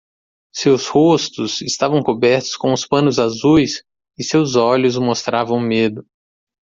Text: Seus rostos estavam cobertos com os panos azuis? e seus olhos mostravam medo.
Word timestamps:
Seus 0.51 0.87
rostos 0.87 1.61
estavam 1.61 2.01
cobertos 2.01 2.55
com 2.55 2.73
os 2.73 2.87
panos 2.87 3.19
azuis? 3.19 3.83
e 4.17 4.23
seus 4.23 4.55
olhos 4.55 4.97
mostravam 4.97 5.59
medo. 5.59 6.03